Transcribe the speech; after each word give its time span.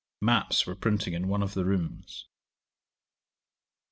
Maps 0.19 0.65
were 0.65 0.73
printing 0.73 1.13
in 1.13 1.27
one 1.27 1.43
of 1.43 1.53
the 1.53 1.63
rooms. 1.63 2.25